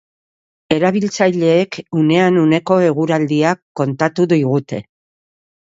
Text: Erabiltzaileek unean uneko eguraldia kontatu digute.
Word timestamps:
Erabiltzaileek 0.75 1.77
unean 2.05 2.41
uneko 2.47 2.81
eguraldia 2.89 3.55
kontatu 3.83 4.29
digute. 4.35 4.83